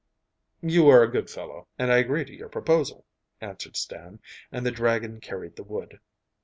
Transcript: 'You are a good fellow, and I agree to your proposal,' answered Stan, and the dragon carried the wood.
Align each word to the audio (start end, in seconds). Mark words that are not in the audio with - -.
'You 0.63 0.89
are 0.89 1.03
a 1.03 1.11
good 1.11 1.29
fellow, 1.29 1.67
and 1.77 1.91
I 1.93 1.97
agree 1.97 2.25
to 2.25 2.35
your 2.35 2.49
proposal,' 2.49 3.05
answered 3.39 3.77
Stan, 3.77 4.19
and 4.51 4.65
the 4.65 4.71
dragon 4.71 5.19
carried 5.19 5.57
the 5.57 5.63
wood. 5.63 5.99